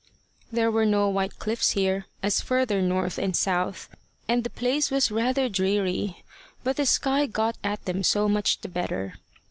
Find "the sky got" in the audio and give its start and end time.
6.77-7.59